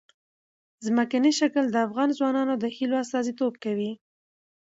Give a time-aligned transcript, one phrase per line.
[0.85, 3.91] ځمکنی شکل د افغان ځوانانو د هیلو استازیتوب کوي.